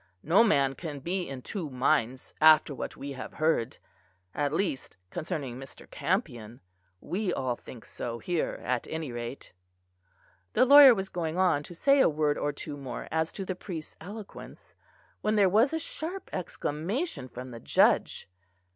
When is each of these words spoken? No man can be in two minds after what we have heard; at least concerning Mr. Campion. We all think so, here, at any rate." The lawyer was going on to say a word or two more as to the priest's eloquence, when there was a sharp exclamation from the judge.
No 0.23 0.43
man 0.43 0.73
can 0.73 0.99
be 0.99 1.29
in 1.29 1.43
two 1.43 1.69
minds 1.69 2.33
after 2.41 2.73
what 2.73 2.97
we 2.97 3.11
have 3.11 3.35
heard; 3.35 3.77
at 4.33 4.51
least 4.51 4.97
concerning 5.11 5.59
Mr. 5.59 5.87
Campion. 5.91 6.59
We 7.01 7.31
all 7.31 7.55
think 7.55 7.85
so, 7.85 8.17
here, 8.17 8.59
at 8.63 8.87
any 8.89 9.11
rate." 9.11 9.53
The 10.53 10.65
lawyer 10.65 10.95
was 10.95 11.09
going 11.09 11.37
on 11.37 11.61
to 11.61 11.75
say 11.75 11.99
a 11.99 12.09
word 12.09 12.39
or 12.39 12.51
two 12.51 12.77
more 12.77 13.07
as 13.11 13.31
to 13.33 13.45
the 13.45 13.53
priest's 13.53 13.95
eloquence, 14.01 14.73
when 15.21 15.35
there 15.35 15.47
was 15.49 15.71
a 15.71 15.77
sharp 15.77 16.31
exclamation 16.33 17.27
from 17.27 17.51
the 17.51 17.59
judge. 17.59 18.27